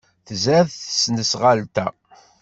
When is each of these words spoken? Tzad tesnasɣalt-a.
Tzad 0.27 0.67
tesnasɣalt-a. 0.71 1.87